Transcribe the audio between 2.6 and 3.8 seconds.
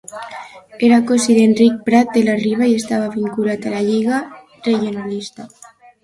i estava vinculat a